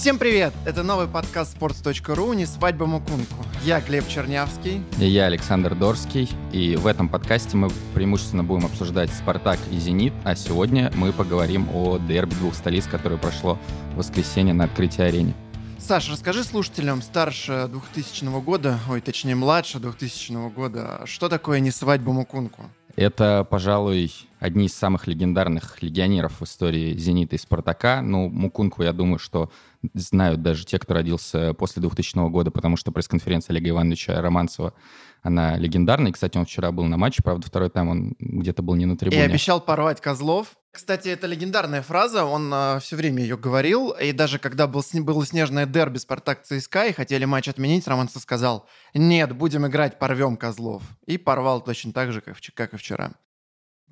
[0.00, 0.54] Всем привет!
[0.64, 3.44] Это новый подкаст sports.ru «Не свадьба Мукунку».
[3.64, 4.82] Я Глеб Чернявский.
[4.98, 6.26] И я Александр Дорский.
[6.52, 11.68] И в этом подкасте мы преимущественно будем обсуждать «Спартак» и «Зенит», а сегодня мы поговорим
[11.74, 13.58] о дерби двух столиц, которое прошло
[13.92, 15.34] в воскресенье на открытии арене.
[15.78, 22.10] Саш, расскажи слушателям старше 2000 года, ой, точнее, младше 2000 года, что такое «Не свадьба
[22.10, 22.70] Мукунку»?
[23.00, 28.02] Это, пожалуй, одни из самых легендарных легионеров в истории «Зенита» и «Спартака».
[28.02, 29.50] Ну, Мукунку, я думаю, что
[29.94, 34.74] знают даже те, кто родился после 2000 года, потому что пресс-конференция Олега Ивановича Романцева,
[35.22, 36.10] она легендарная.
[36.10, 38.96] И, кстати, он вчера был на матче, правда, второй тайм он где-то был не на
[38.96, 39.20] трибуне.
[39.20, 40.56] И обещал порвать Козлов.
[40.72, 45.26] Кстати, это легендарная фраза, он э, все время ее говорил, и даже когда был, было
[45.26, 50.84] снежное дерби Спартак ЦСКА и хотели матч отменить, Романцев сказал, нет, будем играть, порвем Козлов.
[51.06, 53.12] И порвал точно так же, как, как и вчера.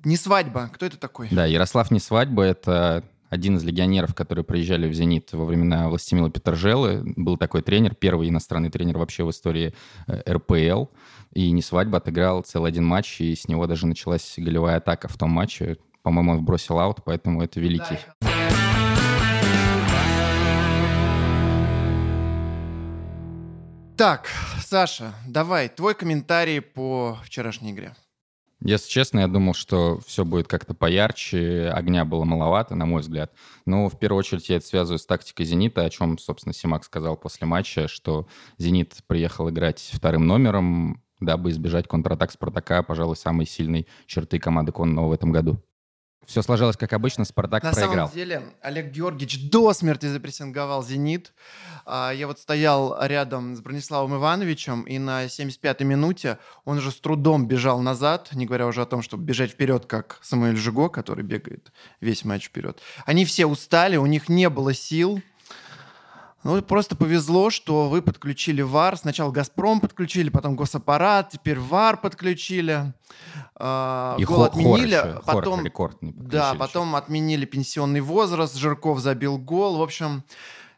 [0.05, 1.27] Не свадьба, кто это такой?
[1.31, 6.29] Да, Ярослав Не свадьба, это один из легионеров, которые приезжали в «Зенит» во времена Властимила
[6.29, 7.03] Петержелы.
[7.15, 9.73] Был такой тренер, первый иностранный тренер вообще в истории
[10.07, 10.85] э, РПЛ.
[11.33, 15.17] И не свадьба отыграл целый один матч, и с него даже началась голевая атака в
[15.17, 15.77] том матче.
[16.01, 17.97] По-моему, он бросил аут, поэтому это великий.
[23.99, 24.29] Так,
[24.63, 27.93] Саша, давай, твой комментарий по вчерашней игре.
[28.61, 33.33] Если честно, я думал, что все будет как-то поярче, огня было маловато, на мой взгляд.
[33.65, 37.15] Но в первую очередь я это связываю с тактикой «Зенита», о чем, собственно, Симак сказал
[37.15, 38.27] после матча, что
[38.57, 45.09] «Зенит» приехал играть вторым номером, дабы избежать контратак «Спартака», пожалуй, самой сильной черты команды Конного
[45.09, 45.61] в этом году.
[46.29, 47.95] Все сложилось как обычно, Спартак На проиграл.
[47.95, 51.33] На самом деле Олег Георгиевич до смерти запрессинговал «Зенит».
[51.87, 56.99] А, я вот стоял рядом с Брониславом Ивановичем, и на 75-й минуте он уже с
[56.99, 61.23] трудом бежал назад, не говоря уже о том, чтобы бежать вперед, как Самуэль Жиго, который
[61.23, 62.79] бегает весь матч вперед.
[63.07, 65.23] Они все устали, у них не было сил.
[66.43, 68.97] Ну, просто повезло, что вы подключили ВАР.
[68.97, 72.93] Сначала «Газпром» подключили, потом госаппарат, теперь ВАР подключили.
[73.59, 74.95] Э, И гол отменили.
[74.95, 78.55] Хор потом, хор рекорд да, потом отменили пенсионный возраст.
[78.55, 79.77] Жирков забил гол.
[79.77, 80.23] В общем,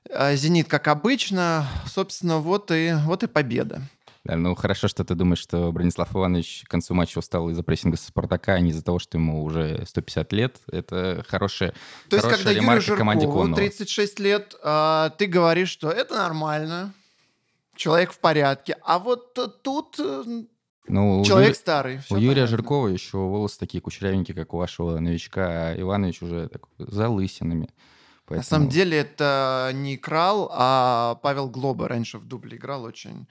[0.09, 1.67] э, «Зенит», как обычно.
[1.85, 3.83] Собственно, вот и, вот и победа.
[4.23, 7.97] Да, ну хорошо, что ты думаешь, что Бронислав Иванович к концу матча устал из-за прессинга
[7.97, 10.57] Спартака, а не из-за того, что ему уже 150 лет.
[10.71, 11.73] Это хорошая
[12.09, 16.93] То есть, когда Юрию Жиркову 36 лет, а, ты говоришь, что это нормально,
[17.75, 18.77] человек в порядке.
[18.83, 19.33] А вот
[19.63, 20.23] тут э,
[20.87, 21.99] ну, Человек Юрия, старый.
[22.09, 22.47] У Юрия понятно.
[22.47, 27.69] Жиркова еще волосы такие кучерявенькие, как у вашего новичка, а Иванович уже так, залысинами.
[28.31, 28.37] Поэтому...
[28.37, 33.27] На самом деле это не Крал, а Павел Глоба раньше в дубле играл очень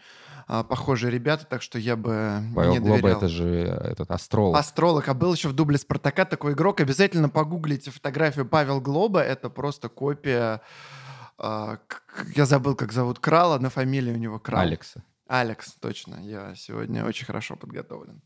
[0.46, 4.58] а, похожие ребята, так что я бы Павел не Глоба это же этот астролог.
[4.58, 6.80] Астролог, а был еще в дубле Спартака такой игрок.
[6.80, 10.60] Обязательно погуглите фотографию Павел Глоба, это просто копия...
[11.38, 11.78] А,
[12.36, 14.60] я забыл, как зовут Крала, на фамилии у него Крал.
[14.60, 15.02] Алекса.
[15.26, 16.16] Алекс, точно.
[16.22, 18.20] Я сегодня очень хорошо подготовлен.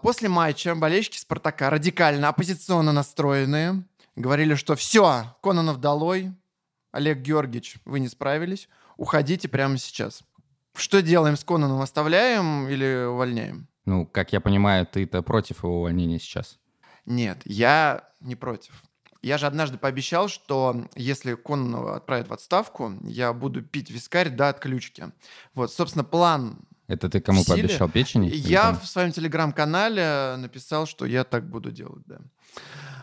[0.00, 3.82] После матча болельщики «Спартака» радикально оппозиционно настроенные
[4.18, 6.32] говорили, что все, Кононов долой,
[6.92, 10.22] Олег Георгиевич, вы не справились, уходите прямо сейчас.
[10.74, 11.80] Что делаем с Конаном?
[11.80, 13.68] Оставляем или увольняем?
[13.84, 16.58] Ну, как я понимаю, ты-то против его увольнения сейчас.
[17.06, 18.82] Нет, я не против.
[19.22, 24.48] Я же однажды пообещал, что если Кононова отправят в отставку, я буду пить вискарь до
[24.48, 25.10] отключки.
[25.54, 26.58] Вот, собственно, план
[26.88, 28.30] это ты кому пообещал печени?
[28.32, 32.18] Я в своем телеграм-канале написал, что я так буду делать, да.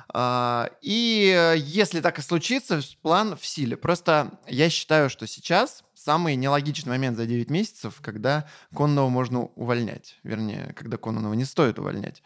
[0.10, 3.78] А, и если так и случится, план в силе.
[3.78, 10.20] Просто я считаю, что сейчас самый нелогичный момент за 9 месяцев, когда Конного можно увольнять.
[10.24, 12.22] Вернее, когда Кононова не стоит увольнять.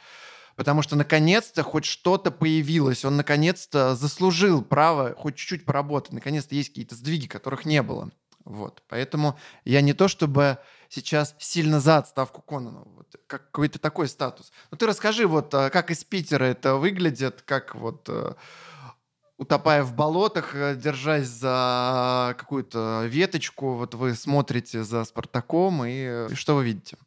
[0.55, 6.69] Потому что наконец-то хоть что-то появилось, он наконец-то заслужил право хоть чуть-чуть поработать, наконец-то есть
[6.69, 8.11] какие-то сдвиги, которых не было.
[8.43, 8.83] Вот.
[8.89, 10.57] Поэтому я не то чтобы
[10.89, 14.51] сейчас сильно за отставку Кононова, вот, как какой-то такой статус.
[14.71, 18.33] Но ты расскажи, вот а, как из Питера это выглядит, как вот э,
[19.37, 26.35] утопая в болотах, э, держась за какую-то веточку, вот вы смотрите за Спартаком, и, и
[26.35, 26.97] что вы видите?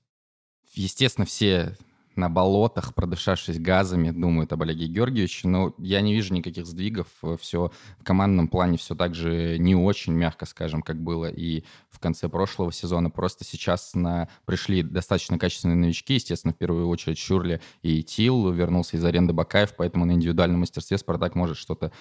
[0.72, 1.76] Естественно, все
[2.16, 7.08] на болотах, продышавшись газами, думают об Олеге Георгиевиче, но я не вижу никаких сдвигов.
[7.40, 11.98] Все в командном плане все так же не очень, мягко скажем, как было и в
[11.98, 13.10] конце прошлого сезона.
[13.10, 14.28] Просто сейчас на...
[14.44, 19.74] пришли достаточно качественные новички, естественно, в первую очередь Шурли и Тил вернулся из аренды Бакаев,
[19.76, 21.92] поэтому на индивидуальном мастерстве Спартак может что-то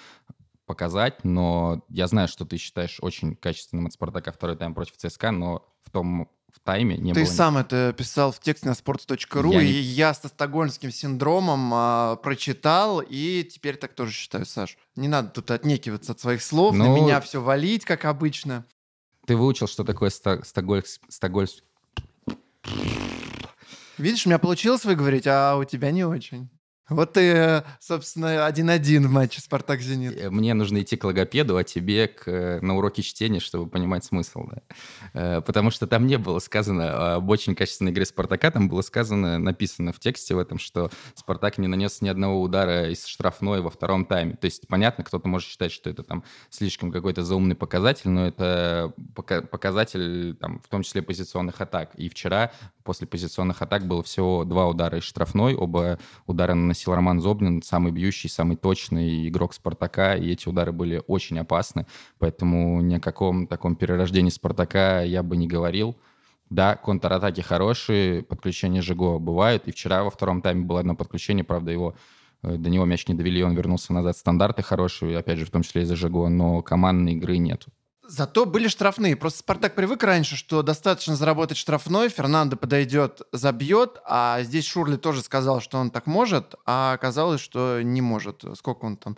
[0.66, 5.30] показать, но я знаю, что ты считаешь очень качественным от Спартака второй тайм против ЦСКА,
[5.30, 7.28] но в том в тайме не Ты было.
[7.30, 12.16] сам это писал в тексте на sports.ru, Я и не- я со стокгольмским синдромом а,
[12.16, 14.76] прочитал, и теперь так тоже считаю, Саш.
[14.94, 18.64] Не надо тут отнекиваться от своих слов, на Ну- меня все валить, как обычно.
[19.26, 21.62] Ты выучил, что такое ста- стокгольс- стокгольс-
[23.98, 26.48] Видишь, у меня получилось выговорить, а у тебя не очень.
[26.88, 30.20] Вот ты, собственно, один-один в матче «Спартак-Зенит».
[30.20, 34.04] Э, Мне нужно идти к логопеду, а тебе к, э, на уроки чтения, чтобы понимать
[34.04, 34.48] смысл.
[34.50, 34.62] Да?
[35.14, 39.38] Э, Потому что там не было сказано об очень качественной игре Спартака, там было сказано,
[39.38, 43.70] написано в тексте в этом, что Спартак не нанес ни одного удара из штрафной во
[43.70, 44.34] втором тайме.
[44.34, 48.92] То есть, понятно, кто-то может считать, что это там слишком какой-то заумный показатель, но это
[49.14, 51.94] пока- показатель, там, в том числе позиционных атак.
[51.94, 52.50] И вчера
[52.82, 57.92] после позиционных атак было всего два удара из штрафной, оба удара наносил Роман Зобнин, самый
[57.92, 61.86] бьющий, самый точный игрок Спартака, и эти удары были очень опасны,
[62.18, 65.96] поэтому ни о каком таком перерождении Спартака я бы не говорил.
[66.48, 71.70] Да, контратаки хорошие, подключения Жиго бывают, и вчера во втором тайме было одно подключение, правда,
[71.70, 71.94] его
[72.42, 74.16] э, до него мяч не довели, он вернулся назад.
[74.16, 77.70] Стандарты хорошие, опять же, в том числе из-за Жиго, но командной игры нету.
[78.04, 79.14] Зато были штрафные.
[79.14, 85.22] Просто «Спартак» привык раньше, что достаточно заработать штрафной, Фернандо подойдет, забьет, а здесь Шурли тоже
[85.22, 88.44] сказал, что он так может, а оказалось, что не может.
[88.56, 89.16] Сколько он там?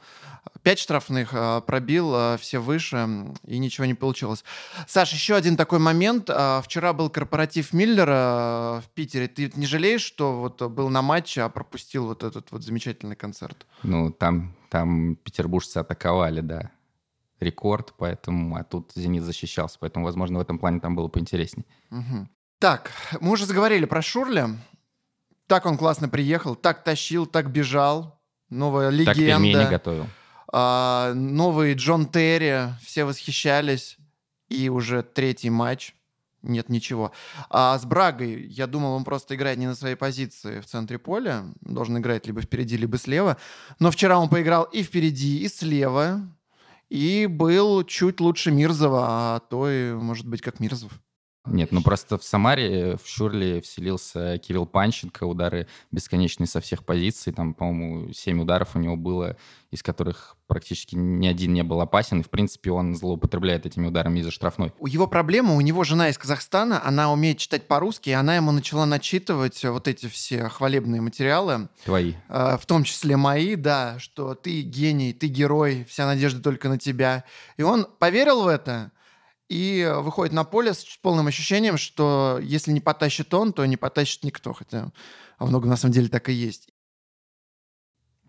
[0.62, 3.08] Пять штрафных а, пробил, а, все выше,
[3.46, 4.44] и ничего не получилось.
[4.86, 6.28] Саш, еще один такой момент.
[6.28, 9.28] А, Вчера был корпоратив Миллера в Питере.
[9.28, 13.66] Ты не жалеешь, что вот был на матче, а пропустил вот этот вот замечательный концерт?
[13.82, 16.70] Ну, там, там петербуржцы атаковали, да.
[17.44, 21.66] Рекорд, поэтому, а тут «Зенит» защищался, поэтому, возможно, в этом плане там было поинтереснее.
[21.90, 22.28] Мгм.
[22.58, 24.50] Так, мы уже заговорили про Шурля.
[25.46, 28.20] Так он классно приехал, так тащил, так бежал.
[28.48, 29.70] Новая Так пельмени легенда.
[29.70, 30.06] готовил.
[30.52, 32.74] А, новый Джон Терри.
[32.82, 33.98] Все восхищались.
[34.48, 35.94] И уже третий матч.
[36.42, 37.10] Нет ничего.
[37.50, 41.44] А с Брагой, я думал, он просто играет не на своей позиции в центре поля.
[41.62, 43.38] Должен играть либо впереди, либо слева.
[43.78, 46.20] Но вчера он поиграл и впереди, и слева.
[46.94, 50.92] И был чуть лучше Мирзова, а то и, может быть, как Мирзов.
[51.46, 57.34] Нет, ну просто в Самаре, в Шурле вселился Кирилл Панченко, удары бесконечные со всех позиций.
[57.34, 59.36] Там, по-моему, семь ударов у него было,
[59.70, 62.20] из которых практически ни один не был опасен.
[62.20, 64.72] И, в принципе, он злоупотребляет этими ударами из-за штрафной.
[64.78, 68.50] У его проблема, у него жена из Казахстана, она умеет читать по-русски, и она ему
[68.50, 72.14] начала начитывать вот эти все хвалебные материалы, Твои.
[72.28, 76.78] э, в том числе мои, да, что ты гений, ты герой, вся надежда только на
[76.78, 77.24] тебя.
[77.58, 78.92] И он поверил в это
[79.48, 84.24] и выходит на поле с полным ощущением, что если не потащит он, то не потащит
[84.24, 84.92] никто, хотя
[85.38, 86.68] во многом на самом деле так и есть.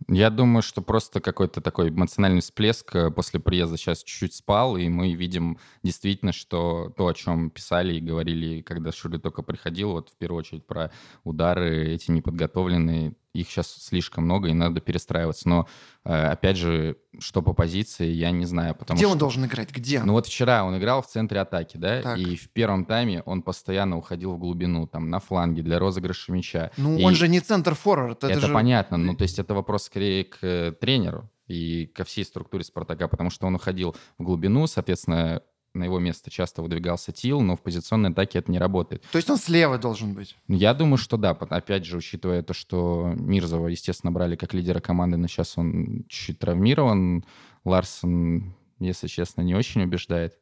[0.08, 4.88] Я думаю, что просто какой-то такой эмоциональный всплеск э, после приезда сейчас чуть-чуть спал, и
[4.88, 10.10] мы видим действительно, что то, о чем писали и говорили, когда Шули только приходил, вот
[10.10, 10.92] в первую очередь про
[11.24, 15.48] удары эти неподготовленные, их сейчас слишком много, и надо перестраиваться.
[15.50, 15.68] Но,
[16.04, 19.12] э, опять же, что по позиции, я не знаю, потому Где что...
[19.14, 19.72] он должен играть?
[19.72, 20.02] Где?
[20.04, 22.18] Ну вот вчера он играл в центре атаки, да, Так.
[22.18, 26.72] и в первом тайме он постоянно уходил в глубину, там, на фланге для розыгрыша мяча.
[26.78, 28.24] ну, И- он же не центр-форвард.
[28.24, 28.54] Это, это же...
[28.54, 33.08] понятно, ну то есть это вопрос скорее к э, тренеру и ко всей структуре Спартака,
[33.08, 35.42] потому что он уходил в глубину, соответственно,
[35.76, 39.04] на его место часто выдвигался Тил, но в позиционной атаке это не работает.
[39.12, 40.36] То есть он слева должен быть.
[40.48, 44.80] Ну, Я думаю, что да, опять же, учитывая то, что Мирзова, естественно, брали как лидера
[44.80, 47.26] команды, но сейчас он чуть травмирован,
[47.64, 50.40] Ларсон, если честно, не очень убеждает.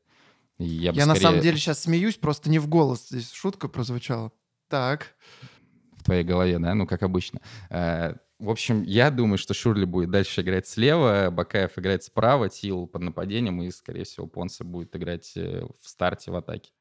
[0.57, 3.07] Я, бы Я на скорее самом деле сейчас смеюсь, просто не в голос.
[3.09, 4.31] Здесь шутка прозвучала.
[4.69, 5.15] Так.
[5.97, 7.39] в твоей голове, да, ну, как обычно.
[8.39, 13.03] В общем, я думаю, что Шурли будет дальше играть слева, Бакаев играет справа, Тил под
[13.03, 16.71] нападением, и, скорее всего, Понса будет играть э, в старте, в атаке.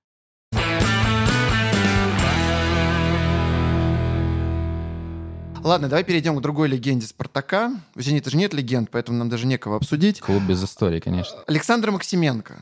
[5.63, 7.73] Ладно, давай перейдем к другой легенде Спартака.
[7.95, 10.21] У «Зенита» же нет легенд, поэтому нам даже некого обсудить.
[10.21, 11.39] Клуб без истории, конечно.
[11.47, 12.61] Александр Максименко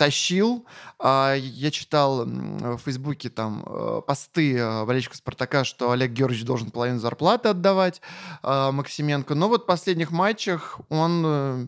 [0.00, 0.64] тащил.
[0.98, 6.70] А, Я читал в Фейсбуке там э, посты э, болельщиков Спартака, что Олег Георгиевич должен
[6.70, 8.00] половину зарплаты отдавать
[8.42, 9.34] а, Максименко.
[9.34, 11.66] Но вот в последних матчах он э,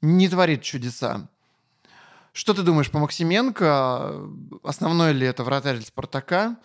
[0.00, 1.28] не творит чудеса.
[2.32, 4.14] Что ты думаешь по Максименко?
[4.62, 6.58] Основной ли это вратарь для Спартака?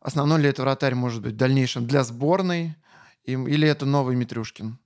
[0.00, 2.76] Основной ли это вратарь, может быть, в дальнейшем для сборной?
[3.24, 4.78] Или это новый Митрюшкин?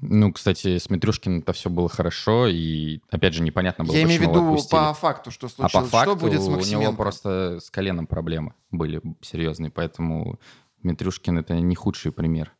[0.00, 4.20] Ну, кстати, с Митрюшкиным это все было хорошо, и, опять же, непонятно было, Я имею
[4.20, 5.72] в виду по факту, что А случилось.
[5.72, 10.38] по факту что будет с у него просто с коленом проблемы были серьезные, поэтому
[10.82, 12.52] Митрюшкин это не худший пример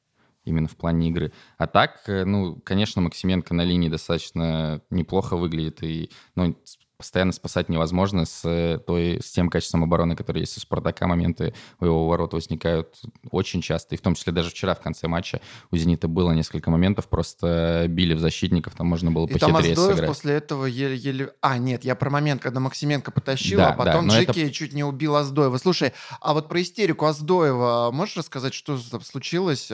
[0.45, 1.33] именно в плане игры.
[1.59, 6.57] А так, э, ну, конечно, Максименко на линии достаточно неплохо выглядит, и, ну,
[6.97, 11.07] постоянно спасать невозможно с, э, той, с тем качеством обороны, который есть у «Спартака».
[11.07, 13.01] Моменты у его ворот возникают
[13.31, 16.71] очень часто, и в том числе даже вчера в конце матча у «Зенита» было несколько
[16.71, 20.09] моментов, просто били в защитников, там можно было и похитрее там сыграть.
[20.09, 21.33] после этого еле-еле...
[21.41, 24.53] А, нет, я про момент, когда Максименко потащил, да, а потом да, Джеки это...
[24.53, 25.59] чуть не убил Аздоева.
[25.59, 29.71] Слушай, а вот про истерику Аздоева можешь рассказать, что там случилось?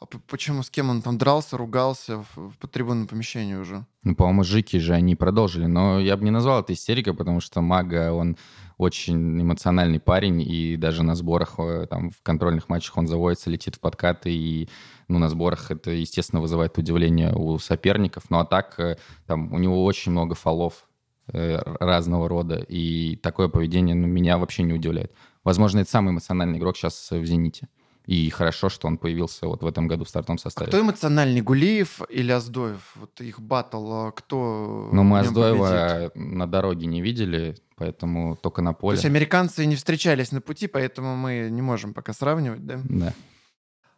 [0.00, 3.84] А, почему, с кем он там дрался, ругался в, в помещении уже?
[4.04, 5.66] Ну, по-моему, Жики же они продолжили.
[5.66, 8.36] Но я бы не назвал это истерикой, потому что Мага, он
[8.76, 13.74] очень эмоциональный парень, и даже на сборах, э, там, в контрольных матчах он заводится, летит
[13.74, 14.68] в подкаты, и
[15.08, 18.30] ну, на сборах это, естественно, вызывает удивление у соперников.
[18.30, 20.86] Ну, а так, э, там, у него очень много фолов
[21.32, 25.12] э, разного рода, и такое поведение ну, меня вообще не удивляет.
[25.42, 27.68] Возможно, это самый эмоциональный игрок сейчас в «Зените».
[28.08, 30.68] И хорошо, что он появился вот в этом году в стартовом составе.
[30.68, 32.80] Кто эмоциональный, Гулиев или Аздоев?
[32.94, 36.16] Вот их батл, а кто Ну, мы Аздоева победит?
[36.16, 38.96] на дороге не видели, поэтому только на поле.
[38.96, 42.80] То есть американцы не встречались на пути, поэтому мы не можем пока сравнивать, да?
[42.84, 43.12] Да.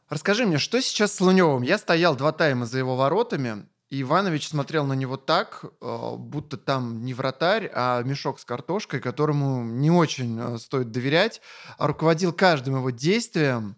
[0.08, 1.62] Расскажи мне, что сейчас с Луневым?
[1.62, 6.56] Я стоял два тайма за его воротами, и Иванович смотрел на него так, э, будто
[6.56, 11.40] там не вратарь, а мешок с картошкой, которому не очень э, стоит доверять,
[11.78, 13.76] а руководил каждым его действием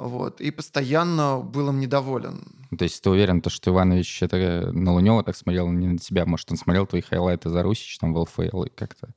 [0.00, 2.46] вот, и постоянно был им недоволен.
[2.76, 6.24] То есть ты уверен, то, что Иванович это на Лунева так смотрел, не на тебя?
[6.24, 9.10] Может, он смотрел твои хайлайты за Русич, там, в ЛФЛ, и как-то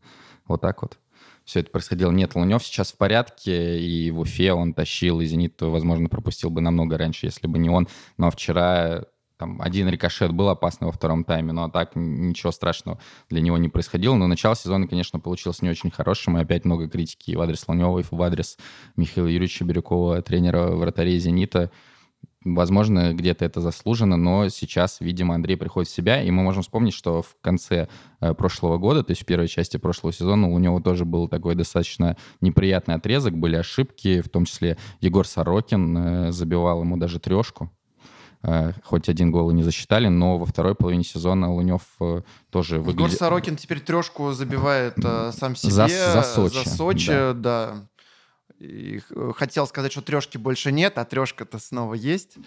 [0.46, 0.98] вот так вот?
[1.46, 2.12] Все это происходило.
[2.12, 6.60] Нет, Лунев сейчас в порядке, и в Уфе он тащил, и «Зенит», возможно, пропустил бы
[6.60, 7.88] намного раньше, если бы не он.
[8.18, 9.06] Но вчера
[9.38, 13.00] там один рикошет был опасный во втором тайме, но так ничего страшного
[13.30, 14.16] для него не происходило.
[14.16, 18.00] Но начало сезона, конечно, получилось не очень хорошим, и опять много критики в адрес Лунева,
[18.00, 18.58] и в адрес
[18.96, 21.72] Михаила Юрьевича Бирюкова, тренера вратарей «Зенита».
[22.46, 26.94] Возможно, где-то это заслужено, но сейчас, видимо, Андрей приходит в себя, и мы можем вспомнить,
[26.94, 27.88] что в конце
[28.20, 31.56] э, прошлого года, то есть в первой части прошлого сезона, у него тоже был такой
[31.56, 37.72] достаточно неприятный отрезок, были ошибки, в том числе Егор Сорокин э, забивал ему даже трешку,
[38.84, 43.00] хоть один гол и не засчитали, но во второй половине сезона Лунев э, тоже выглядит...
[43.00, 45.72] Егор Сорокин теперь трешку забивает э, сам себе.
[45.72, 46.64] За, за Сочи.
[46.64, 47.34] За Сочи, да.
[47.34, 47.88] да.
[48.60, 49.02] И
[49.36, 52.38] хотел сказать, что трешки больше нет, а трешка-то снова есть.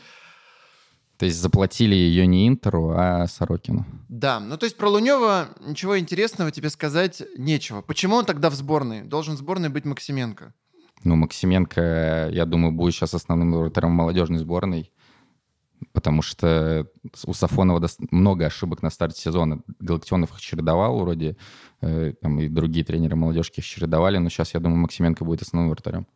[1.16, 3.86] То есть заплатили ее не Интеру, а Сорокину.
[4.10, 7.80] Да, ну то есть про Лунева ничего интересного тебе сказать нечего.
[7.80, 9.02] Почему он тогда в сборной?
[9.02, 10.52] Должен в сборной быть Максименко.
[11.04, 14.92] Ну, Максименко, я думаю, будет сейчас основным вратарем молодежной сборной
[15.92, 16.86] потому что
[17.24, 19.60] у Сафонова много ошибок на старте сезона.
[19.80, 21.36] Галактионов их чередовал вроде,
[21.80, 25.70] э, там и другие тренеры молодежки их чередовали, но сейчас, я думаю, Максименко будет основным
[25.70, 26.06] вратарем.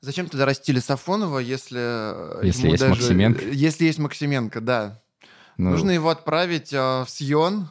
[0.00, 1.80] Зачем тогда растили Сафонова, если...
[1.80, 2.94] Э, если есть даже...
[2.94, 3.44] Максименко?
[3.48, 5.02] Если есть Максименко, да.
[5.56, 5.70] Ну...
[5.70, 7.68] Нужно его отправить э, в Сион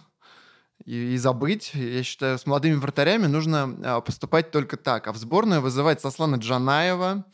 [0.83, 1.71] и, и забыть.
[1.73, 5.07] Я считаю, с молодыми вратарями нужно э, поступать только так.
[5.07, 7.25] А в сборную вызывать Сослана Джанаева,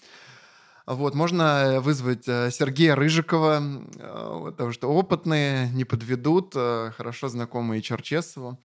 [0.85, 7.81] вот, можно э, вызвать э, Сергея Рыжикова, э, потому что опытные, не подведут, хорошо знакомые
[7.81, 8.61] Черчесову.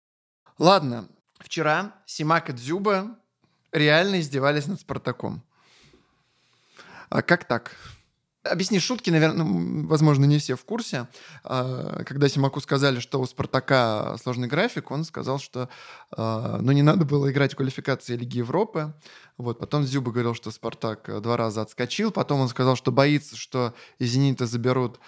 [0.58, 1.08] Ладно,
[1.38, 3.18] вчера Симак и Дзюба
[3.70, 5.42] реально издевались над Спартаком.
[7.10, 7.76] А как так?
[8.50, 11.08] Объясни шутки, наверное, ну, возможно, не все в курсе.
[11.44, 15.68] А, когда Симаку сказали, что у «Спартака» сложный график, он сказал, что
[16.10, 18.94] а, ну, не надо было играть в квалификации Лиги Европы.
[19.36, 19.58] Вот.
[19.58, 22.10] Потом Зюба говорил, что «Спартак» два раза отскочил.
[22.10, 24.98] Потом он сказал, что боится, что из «Зенита» заберут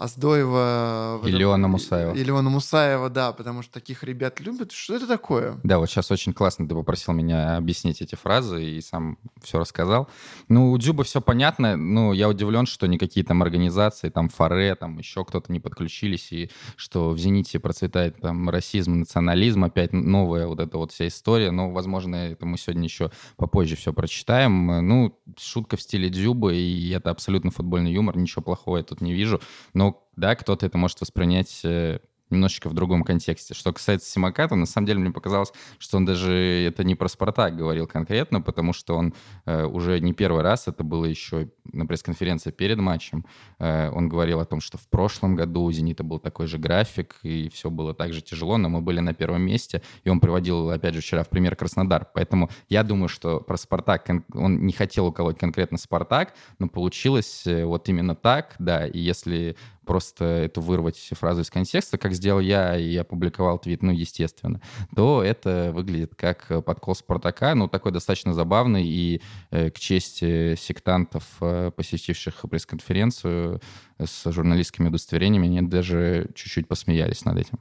[0.00, 1.20] Аздоева...
[1.26, 2.14] И Леона Мусаева.
[2.14, 4.72] И Леона Мусаева, да, потому что таких ребят любят.
[4.72, 5.60] Что это такое?
[5.62, 10.08] Да, вот сейчас очень классно ты попросил меня объяснить эти фразы и сам все рассказал.
[10.48, 14.96] Ну, у Дзюба все понятно, ну, я удивлен, что никакие там организации, там Фаре, там
[14.96, 20.60] еще кто-то не подключились, и что в «Зените» процветает там расизм, национализм, опять новая вот
[20.60, 24.66] эта вот вся история, но, возможно, это мы сегодня еще попозже все прочитаем.
[24.88, 29.12] Ну, шутка в стиле Дзюба, и это абсолютно футбольный юмор, ничего плохого я тут не
[29.12, 29.42] вижу,
[29.74, 33.54] но да, кто-то это может воспринять э, немножечко в другом контексте.
[33.54, 37.56] Что касается Симаката, на самом деле мне показалось, что он даже это не про Спартак
[37.56, 39.14] говорил конкретно, потому что он
[39.46, 43.26] э, уже не первый раз, это было еще на пресс-конференции перед матчем,
[43.58, 47.16] э, он говорил о том, что в прошлом году у «Зенита» был такой же график,
[47.22, 50.70] и все было так же тяжело, но мы были на первом месте, и он приводил,
[50.70, 52.08] опять же, вчера в пример Краснодар.
[52.14, 57.64] Поэтому я думаю, что про «Спартак» он не хотел уколоть конкретно «Спартак», но получилось э,
[57.64, 59.56] вот именно так, да, и если
[59.90, 64.60] просто эту вырвать фразу из контекста, как сделал я и опубликовал твит, ну, естественно,
[64.94, 69.20] то это выглядит как подкол Спартака, ну, такой достаточно забавный, и
[69.50, 73.60] э, к чести сектантов, э, посетивших пресс-конференцию
[73.98, 77.58] с журналистскими удостоверениями, они даже чуть-чуть посмеялись над этим.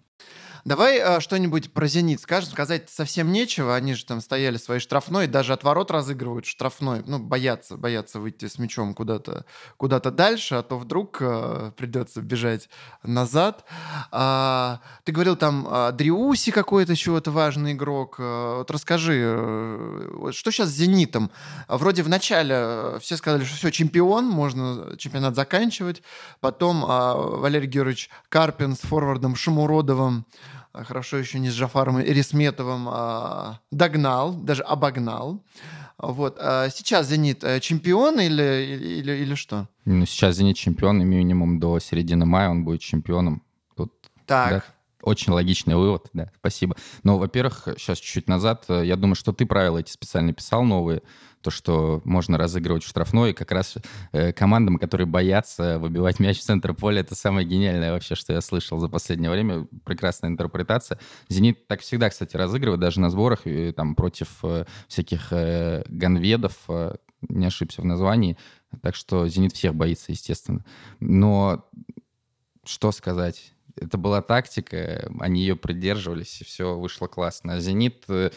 [0.69, 2.51] Давай а, что-нибудь про «Зенит» скажем.
[2.51, 3.75] Сказать совсем нечего.
[3.75, 7.01] Они же там стояли своей штрафной, даже от ворот разыгрывают штрафной.
[7.07, 9.45] Ну, боятся, боятся выйти с мячом куда-то
[9.77, 12.69] куда дальше, а то вдруг а, придется бежать
[13.01, 13.65] назад.
[14.11, 18.17] А, ты говорил там а, Дриуси какой-то чего-то важный игрок.
[18.19, 21.31] А, вот расскажи, а, что сейчас с «Зенитом»?
[21.67, 26.03] Вроде в начале все сказали, что все, чемпион, можно чемпионат заканчивать.
[26.41, 32.87] Потом а, Валерий Георгиевич Карпин с форвардом Шамуродовым а, хорошо еще не с Джафаром Эрисметовым,
[32.89, 35.43] а, догнал, даже обогнал.
[35.97, 36.37] Вот.
[36.39, 39.67] А сейчас «Зенит» э, чемпион или, или, или что?
[39.83, 43.43] Ну, сейчас «Зенит» чемпион, и минимум до середины мая он будет чемпионом.
[43.75, 43.91] Тут,
[44.25, 44.49] так.
[44.49, 44.63] Да,
[45.01, 46.75] очень логичный вывод, да, спасибо.
[47.03, 51.01] Но, во-первых, сейчас чуть-чуть назад, э, я думаю, что ты правила эти специально писал новые,
[51.41, 53.77] то, что можно разыгрывать штрафной, и как раз
[54.11, 58.41] э, командам, которые боятся выбивать мяч в центр поля, это самое гениальное вообще, что я
[58.41, 59.67] слышал за последнее время.
[59.85, 60.99] Прекрасная интерпретация.
[61.29, 66.57] «Зенит» так всегда, кстати, разыгрывает, даже на сборах, и, там, против э, всяких э, ганведов,
[66.67, 68.37] э, не ошибся в названии,
[68.81, 70.65] так что «Зенит» всех боится, естественно.
[70.99, 71.65] Но
[72.65, 73.53] что сказать?
[73.75, 77.59] Это была тактика, они ее придерживались, и все вышло классно.
[77.61, 78.31] «Зенит» э,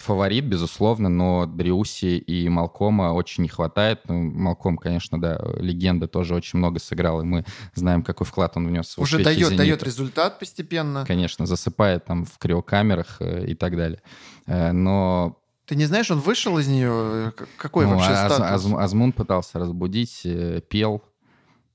[0.00, 4.00] фаворит, безусловно, но Дриуси и Малкома очень не хватает.
[4.08, 8.66] Ну, Малком, конечно, да, легенда тоже очень много сыграл, и мы знаем, какой вклад он
[8.66, 11.04] внес в Уже дает, дает результат постепенно.
[11.06, 14.00] Конечно, засыпает там в криокамерах э, и так далее.
[14.46, 17.32] Э, но ты не знаешь, он вышел из нее?
[17.56, 18.72] Какой ну, вообще Аз, статус?
[18.72, 21.02] Аз, Азмун пытался разбудить, э, пел.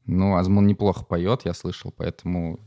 [0.06, 2.60] Ну, Азмун неплохо поет, я слышал, поэтому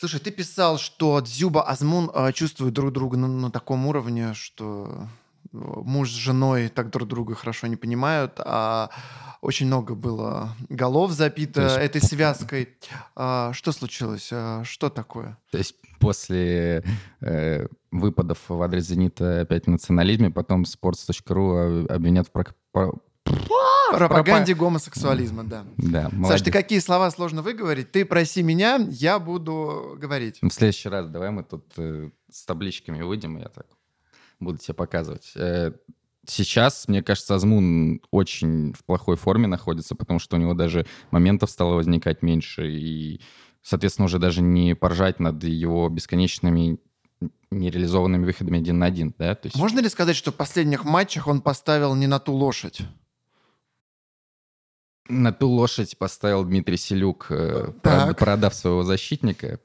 [0.00, 5.06] Слушай, ты писал, что Дзюба, Азмун э, чувствуют друг друга на, на таком уровне, что
[5.52, 8.88] э, муж с женой так друг друга хорошо не понимают, а
[9.42, 11.76] очень много было голов запито есть...
[11.76, 12.70] этой связкой.
[13.14, 14.30] А, что случилось?
[14.32, 15.36] А, что такое?
[15.50, 16.82] То есть после
[17.20, 22.32] э, выпадов в адрес «Зенита» опять в национализме, потом sports.ru обвинят в
[23.90, 25.64] Пропаганде гомосексуализма, да.
[25.76, 26.28] Да, молодец.
[26.28, 27.90] Саш, ты какие слова сложно выговорить?
[27.92, 30.38] Ты проси меня, я буду говорить.
[30.40, 33.66] В следующий раз давай мы тут э, с табличками выйдем, и я так
[34.38, 35.32] буду тебе показывать.
[35.34, 35.72] Э,
[36.26, 41.50] сейчас, мне кажется, Азмун очень в плохой форме находится, потому что у него даже моментов
[41.50, 43.20] стало возникать меньше, и,
[43.62, 46.78] соответственно, уже даже не поржать над его бесконечными
[47.50, 49.34] нереализованными выходами один на один, да?
[49.34, 49.56] То есть...
[49.56, 52.82] Можно ли сказать, что в последних матчах он поставил не на ту лошадь?
[55.10, 58.16] На ту лошадь поставил Дмитрий Селюк, э, так.
[58.18, 59.58] продав своего защитника,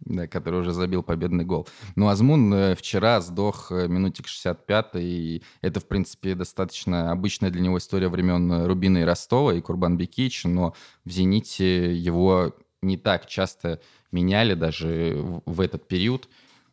[0.00, 1.66] да, который уже забил победный гол.
[1.96, 7.60] Ну, Азмун э, вчера сдох э, минутик 65 и это, в принципе, достаточно обычная для
[7.60, 13.26] него история времен Рубина и Ростова и Курбан Бекич, но в «Зените» его не так
[13.26, 16.28] часто меняли даже в этот период.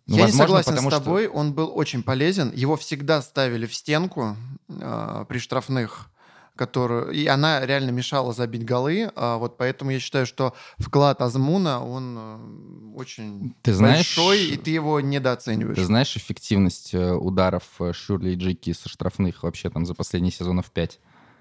[0.08, 1.34] Ну, Я возможно, не согласен с тобой, что...
[1.34, 2.52] он был очень полезен.
[2.54, 4.36] Его всегда ставили в стенку
[4.68, 6.10] э, при штрафных
[6.60, 7.12] которую...
[7.12, 9.10] И она реально мешала забить голы.
[9.15, 14.58] А вот поэтому я считаю, что вклад Азмуна, он э, очень ты знаешь, большой, и
[14.58, 15.78] ты его недооцениваешь.
[15.78, 20.34] Ты знаешь эффективность э, ударов э, Шурли и Джики со штрафных вообще там за последние
[20.34, 21.00] сезонов пять?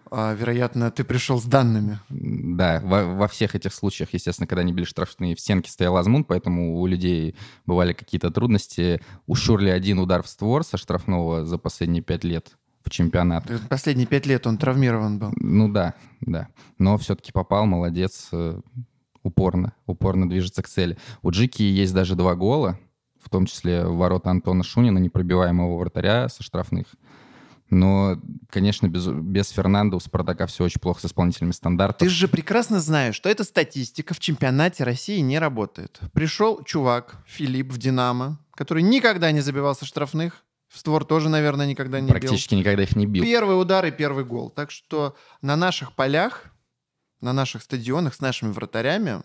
[0.09, 1.98] А, вероятно, ты пришел с данными.
[2.11, 6.22] Да, во, во всех этих случаях, естественно, когда они были штрафные, в стенке стоял Азмун,
[6.22, 7.35] поэтому у людей
[7.66, 9.02] бывали какие-то трудности.
[9.26, 12.57] У Шурли один удар в створ со штрафного за последние пять лет
[12.90, 13.44] чемпионат.
[13.68, 15.33] Последние пять лет он травмирован был.
[15.37, 16.48] Ну да, да.
[16.79, 18.61] Но все-таки попал, молодец, э,
[19.22, 20.98] упорно, упорно движется к цели.
[21.22, 22.79] У Джики есть даже два гола,
[23.22, 26.87] в том числе ворота Антона Шунина, непробиваемого вратаря со штрафных.
[27.70, 32.09] Но, конечно, без, без Фернандо у Спартака все очень плохо с исполнительными стандартами.
[32.09, 36.01] Ты же прекрасно знаешь, что эта статистика в чемпионате России не работает.
[36.14, 42.00] Пришел чувак, Филипп в «Динамо», который никогда не забивался штрафных, в створ тоже, наверное, никогда
[42.00, 42.61] не Практически бил.
[42.61, 43.24] никогда их не бил.
[43.24, 44.50] Первый удар и первый гол.
[44.50, 46.44] Так что на наших полях,
[47.20, 49.22] на наших стадионах с нашими вратарями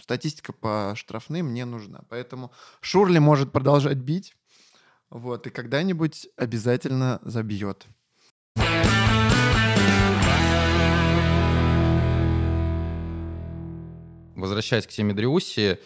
[0.00, 2.02] статистика по штрафным не нужна.
[2.08, 4.36] Поэтому Шурли может продолжать бить.
[5.10, 7.86] Вот, и когда-нибудь обязательно забьет.
[14.36, 15.80] Возвращаясь к теме Дриуси,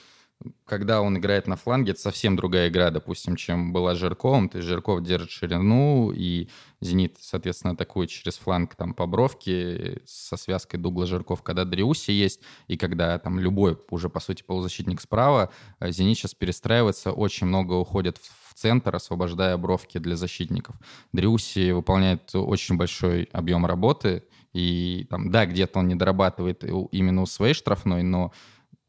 [0.64, 4.48] когда он играет на фланге, это совсем другая игра, допустим, чем была Жирковым.
[4.48, 6.48] То есть Жирков держит ширину, и
[6.81, 12.40] «Зенит», соответственно, атакует через фланг там по бровке со связкой Дугла Жирков, когда Дриуси есть,
[12.68, 15.50] и когда там любой уже, по сути, полузащитник справа,
[15.81, 20.76] э, «Зенит» сейчас перестраивается, очень много уходит в центр, освобождая бровки для защитников.
[21.12, 27.26] Дриуси выполняет очень большой объем работы, и там, да, где-то он не дорабатывает именно у
[27.26, 28.33] своей штрафной, но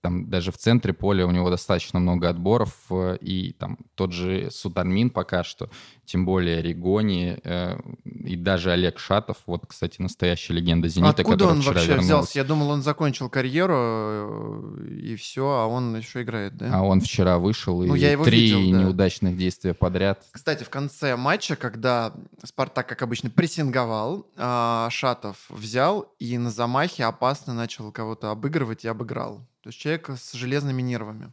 [0.03, 4.51] там даже в центре поля у него достаточно много отборов, э, и там тот же
[4.51, 5.69] Сутармин пока что,
[6.03, 11.61] тем более Ригони э, и даже Олег Шатов, вот, кстати, настоящая легенда «Зенита», Откуда он
[11.61, 12.07] вчера вообще вернулся.
[12.07, 12.39] взялся?
[12.39, 16.69] Я думал, он закончил карьеру, э, и все, а он еще играет, да?
[16.73, 18.83] А он вчера вышел, Ну, и я его три видел, да.
[18.83, 20.21] неудачных действия подряд.
[20.33, 22.13] Кстати, в конце матча, когда
[22.43, 28.89] Спартак, как обычно, прессинговал, а, Шатов взял и на замахе опасно начал кого-то обыгрывать и
[28.89, 29.47] обыграл.
[29.63, 31.31] То есть человек с железными нервами.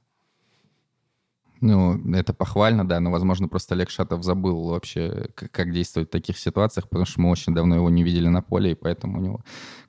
[1.60, 6.38] Ну, это похвально, да, но, возможно, просто Олег Шатов забыл вообще, как действовать в таких
[6.38, 9.40] ситуациях, потому что мы очень давно его не видели на поле, и поэтому у него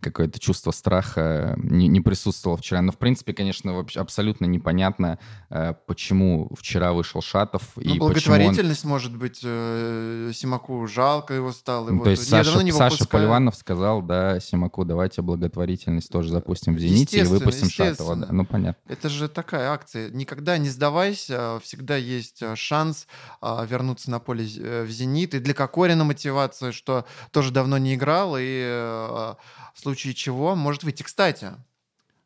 [0.02, 2.82] какое-то чувство страха не, не присутствовало вчера.
[2.82, 8.04] Но, в принципе, конечно, вообще абсолютно непонятно, э, почему вчера вышел Шатов Ну, и почему
[8.04, 8.12] он...
[8.12, 11.90] благотворительность, может быть, э, Симаку жалко его стало.
[11.92, 13.24] Ну, То есть я Саша, не Саша выпускаю.
[13.24, 18.16] Поливанов сказал, да, Симаку, давайте благотворительность тоже запустим в «Зените» и выпустим Шатова.
[18.16, 18.28] Да.
[18.32, 18.82] Ну, понятно.
[18.92, 20.10] Это же такая акция.
[20.10, 23.08] Никогда не сдавайся, всегда есть э, шанс
[23.42, 25.34] а, вернуться на поле э, в «Зенит».
[25.34, 29.36] И для Кокорина мотивация, что тоже давно не играл, и э,
[29.74, 31.04] в случае чего может выйти.
[31.04, 31.54] Кстати,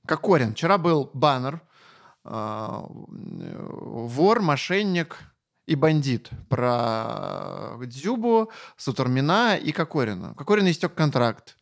[0.06, 0.54] Кокорин.
[0.54, 1.62] Вчера был баннер
[2.24, 5.20] а, «Вор, мошенник
[5.68, 10.32] и бандит» про Дзюбу, Сутурмина и Кокорина.
[10.32, 11.58] У Кокорина истек контракт.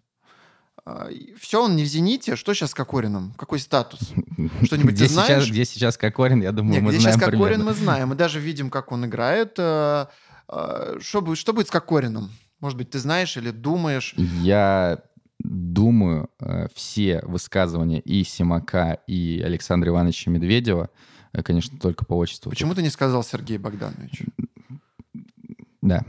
[1.39, 2.35] Все, он не в «Зените».
[2.35, 3.33] Что сейчас с Кокорином?
[3.37, 3.99] Какой статус?
[4.63, 5.43] Что-нибудь где ты знаешь?
[5.43, 7.63] Сейчас, где сейчас Кокорин, я думаю, Нет, мы где знаем сейчас Кокорин, примерно.
[7.65, 8.09] мы знаем.
[8.09, 9.53] Мы даже видим, как он играет.
[9.57, 10.07] Э,
[10.49, 12.31] э, Что будет, что будет с Кокорином?
[12.59, 14.13] Может быть, ты знаешь или думаешь?
[14.17, 14.99] Я
[15.39, 20.89] думаю, э, все высказывания и Симака, и Александра Ивановича Медведева,
[21.31, 22.49] э, конечно, только по отчеству.
[22.49, 24.23] Почему ты не сказал Сергей Богданович?
[25.81, 26.03] Да.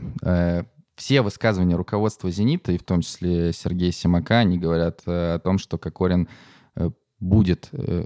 [0.95, 5.57] Все высказывания руководства «Зенита», и в том числе Сергея Симака, они говорят э, о том,
[5.57, 6.29] что Кокорин
[6.75, 8.05] э, будет э,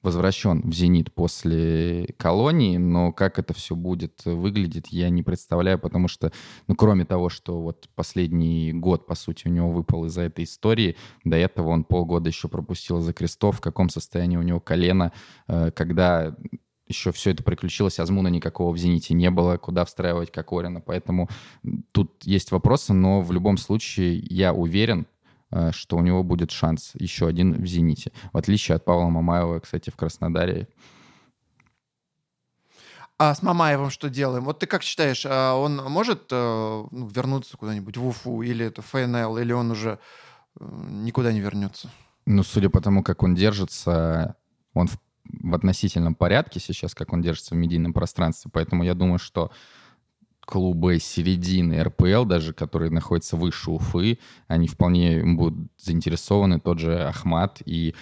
[0.00, 6.06] возвращен в «Зенит» после колонии, но как это все будет выглядеть, я не представляю, потому
[6.06, 6.30] что,
[6.68, 10.96] ну, кроме того, что вот последний год, по сути, у него выпал из-за этой истории,
[11.24, 15.10] до этого он полгода еще пропустил за крестов, в каком состоянии у него колено,
[15.46, 16.36] когда
[16.94, 21.28] еще все это приключилось, Азмуна никакого в «Зените» не было, куда встраивать Кокорина, поэтому
[21.92, 25.06] тут есть вопросы, но в любом случае я уверен,
[25.50, 28.12] э, что у него будет шанс еще один в «Зените».
[28.32, 30.68] В отличие от Павла Мамаева, кстати, в Краснодаре.
[33.18, 34.44] А с Мамаевым что делаем?
[34.44, 38.82] Вот ты как считаешь, а он может э, ну, вернуться куда-нибудь в Уфу или это
[38.82, 39.98] ФНЛ, или он уже
[40.58, 41.90] э, никуда не вернется?
[42.26, 44.36] Ну, судя по тому, как он держится,
[44.72, 48.50] он в, в относительном порядке сейчас, как он держится в медийном пространстве.
[48.52, 49.50] Поэтому я думаю, что
[50.40, 57.62] клубы середины РПЛ, даже которые находятся выше Уфы, они вполне будут заинтересованы, тот же Ахмат.
[57.64, 57.94] И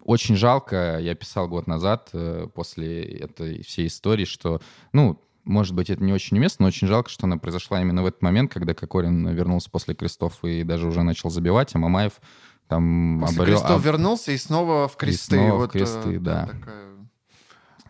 [0.00, 4.60] очень жалко, я писал год назад э, после этой всей истории, что,
[4.92, 8.06] ну, может быть, это не очень уместно, но очень жалко, что она произошла именно в
[8.06, 12.14] этот момент, когда Кокорин вернулся после крестов и даже уже начал забивать, а Мамаев
[12.68, 13.58] там После обрел...
[13.58, 15.36] крестов вернулся и снова в кресты.
[15.36, 16.46] снова в Вот, э, кресты, да.
[16.46, 16.84] такая-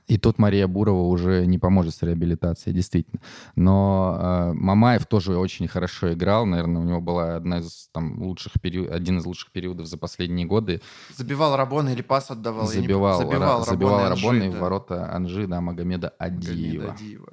[0.06, 3.22] И тут Мария Бурова уже не поможет с реабилитацией, действительно.
[3.56, 6.44] Но э, Мамаев тоже очень хорошо играл.
[6.44, 10.46] Наверное, у него была одна из там, лучших период, один из лучших периодов за последние
[10.46, 10.82] годы.
[11.16, 12.70] Забивал Рабона или пас отдавал?
[12.70, 13.30] я не забивал помню.
[13.32, 13.64] забивал, Рабона
[14.16, 16.92] забивал и в ворота Анжи, да, Магомеда Магомеда Адиева.
[16.92, 17.32] Адиева.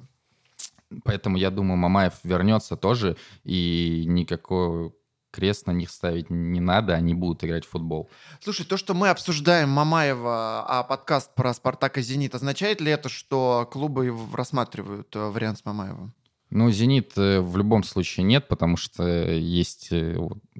[1.04, 4.94] Поэтому я думаю, Мамаев вернется тоже, и никакой
[5.32, 8.10] крест на них ставить не надо, они будут играть в футбол.
[8.42, 13.10] Слушай, то, что мы обсуждаем Мамаева, а подкаст про Спартак и Зенит, означает ли это,
[13.10, 16.14] что клубы рассматривают э, вариант с Мамаевым?
[16.50, 20.18] Ну, «Зенит» э, в любом случае нет, потому что есть, э,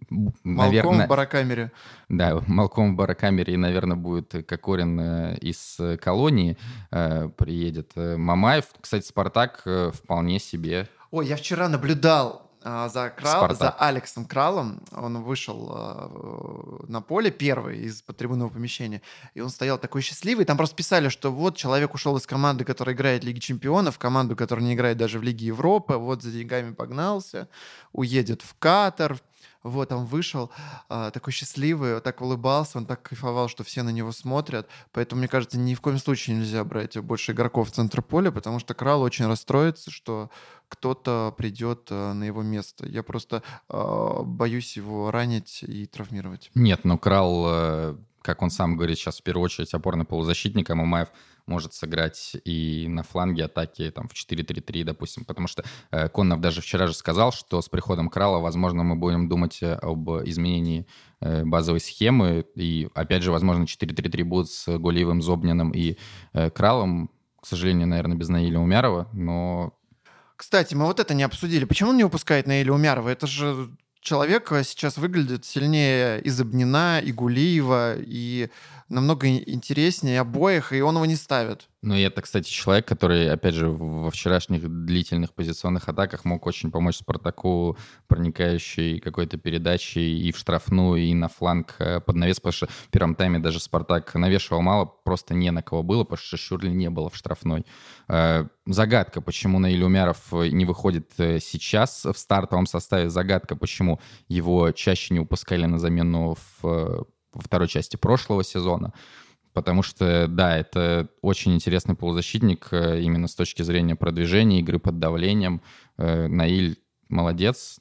[0.10, 1.72] Малком наверное, в барокамере.
[2.08, 6.58] Да, Малком в барокамере, и, наверное, будет Кокорин из колонии
[6.90, 7.92] приедет.
[7.96, 10.88] Мамаев, кстати, Спартак вполне себе.
[11.12, 14.82] Ой, я вчера наблюдал за, Крал, за Алексом Кралом.
[14.92, 19.02] Он вышел а, на поле первый из трибунного помещения.
[19.34, 20.46] И он стоял такой счастливый.
[20.46, 24.00] Там просто писали, что вот человек ушел из команды, которая играет в Лиге Чемпионов, в
[24.00, 25.96] команду, которая не играет даже в Лиге Европы.
[25.96, 27.50] Вот за деньгами погнался,
[27.94, 29.18] уедет в Катар.
[29.64, 30.52] Вот он вышел,
[30.90, 34.68] а, такой счастливый, вот так улыбался, он так кайфовал, что все на него смотрят.
[34.92, 38.60] Поэтому, мне кажется, ни в коем случае нельзя брать больше игроков в центр поля, потому
[38.60, 40.30] что Крал очень расстроится, что
[40.68, 42.88] кто-то придет э, на его место.
[42.88, 46.50] Я просто э, боюсь его ранить и травмировать.
[46.56, 50.76] Нет, но Крал э, как он сам говорит, сейчас в первую очередь опорный полузащитник, а
[50.76, 51.10] Мамаев
[51.48, 55.26] может сыграть и на фланге атаки там, в 4-3-3, допустим.
[55.26, 59.28] Потому что э, Коннов даже вчера же сказал, что с приходом Крала, возможно, мы будем
[59.28, 60.86] думать э, об изменении
[61.20, 62.46] э, базовой схемы.
[62.56, 65.98] И, опять же, возможно, 4-3-3 будут с Гулиевым, Зобниным и
[66.34, 67.10] э, Кралом.
[67.42, 69.74] К сожалению, наверное, без Наиля Умярова, но
[70.42, 71.66] кстати, мы вот это не обсудили.
[71.66, 73.10] Почему он не выпускает Наиля Умярова?
[73.10, 73.70] Это же
[74.02, 78.50] человек сейчас выглядит сильнее и Забнина, и Гулиева, и
[78.92, 81.68] намного интереснее обоих, и он его не ставит.
[81.82, 86.70] Ну, и это, кстати, человек, который, опять же, во вчерашних длительных позиционных атаках мог очень
[86.70, 87.76] помочь Спартаку,
[88.08, 92.90] проникающей какой-то передачей и в штрафную, и на фланг э, под навес, потому что в
[92.92, 96.90] первом тайме даже Спартак навешивал мало, просто не на кого было, потому что Шурли не
[96.92, 97.66] было в штрафной.
[98.08, 104.72] Э, загадка, почему Наиль Умяров не выходит э, сейчас в стартовом составе, загадка, почему его
[104.72, 108.94] чаще не упускали на замену в во второй части прошлого сезона.
[109.54, 115.00] Потому что, да, это очень интересный полузащитник э, именно с точки зрения продвижения, игры под
[115.00, 115.62] давлением.
[115.98, 116.78] Э, Наиль
[117.12, 117.80] молодец.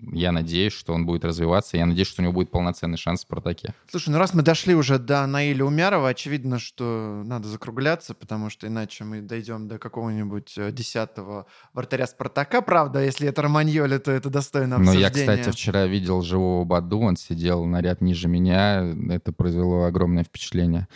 [0.00, 1.76] Я надеюсь, что он будет развиваться.
[1.76, 3.74] Я надеюсь, что у него будет полноценный шанс в «Спартаке».
[3.88, 8.66] Слушай, ну раз мы дошли уже до Наиля Умярова, очевидно, что надо закругляться, потому что
[8.66, 12.60] иначе мы дойдем до какого-нибудь э, десятого вратаря «Спартака».
[12.60, 15.10] Правда, если это Романьоли, то это достойно обсуждения.
[15.10, 18.94] Но я, кстати, вчера видел живого Баду, он сидел на ряд ниже меня.
[19.10, 20.88] Это произвело огромное впечатление.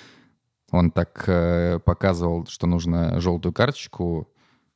[0.71, 4.29] Он так э, показывал, что нужно желтую карточку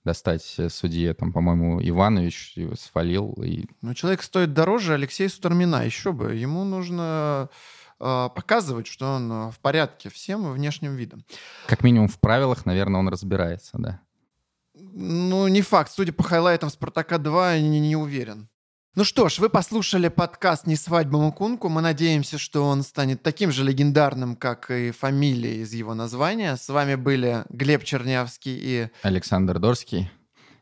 [0.05, 3.33] достать э, судье, там, по-моему, Иванович свалил.
[3.43, 3.67] И...
[3.81, 6.35] Ну, человек стоит дороже Алексея Судармина, еще бы.
[6.35, 7.49] Ему нужно
[8.01, 11.25] э, показывать, что он в порядке всем внешним видом.
[11.67, 14.01] Как минимум в правилах, наверное, он разбирается, да.
[14.75, 15.91] Ну, не факт.
[15.91, 18.49] Судя по хайлайтам «Спартака-2», не, не уверен.
[18.95, 21.71] Ну что ж, вы послушали подкаст «Не свадьба Мукунку».
[21.71, 26.57] Мы надеемся, что он станет таким же легендарным, как и фамилия из его названия.
[26.57, 28.89] С вами были Глеб Чернявский и...
[29.01, 30.11] Александр Дорский.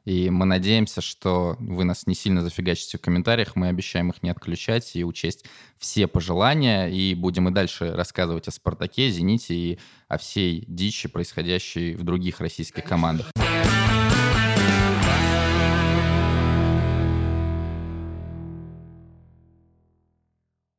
[0.04, 3.56] И мы надеемся, что вы нас не сильно зафигачите в комментариях.
[3.56, 5.44] Мы обещаем их не отключать и учесть
[5.76, 6.86] все пожелания.
[6.86, 12.38] И будем и дальше рассказывать о «Спартаке», «Зените» и о всей дичи, происходящей в других
[12.38, 13.26] российских командах.